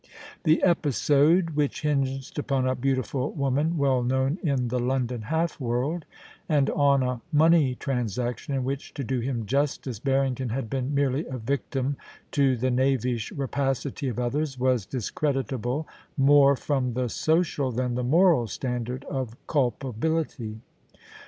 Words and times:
The 0.45 0.63
episode, 0.63 1.51
which 1.51 1.83
hinged 1.83 2.39
upon 2.39 2.67
a 2.67 2.73
beautiful 2.73 3.31
woman 3.33 3.77
well 3.77 4.01
known 4.01 4.39
in 4.41 4.69
the 4.69 4.79
London 4.79 5.21
half 5.21 5.59
world, 5.59 6.05
and 6.49 6.71
on 6.71 7.03
a 7.03 7.21
money 7.31 7.75
tran 7.79 8.05
saction 8.09 8.55
in 8.55 8.63
which, 8.63 8.95
to 8.95 9.03
do 9.03 9.19
him 9.19 9.45
justice, 9.45 9.99
Barrington 9.99 10.49
had 10.49 10.71
been 10.71 10.95
merely 10.95 11.27
a 11.27 11.37
victim 11.37 11.97
to 12.31 12.57
the 12.57 12.71
knavish 12.71 13.31
rapacity 13.31 14.07
of 14.07 14.17
others, 14.17 14.57
was 14.57 14.87
dis 14.87 15.11
creditable 15.11 15.85
more 16.17 16.55
from 16.55 16.93
the 16.95 17.07
social 17.07 17.71
than 17.71 17.93
the 17.93 18.03
moral 18.03 18.47
standard 18.47 19.03
of 19.03 19.35
culpability. 19.45 20.61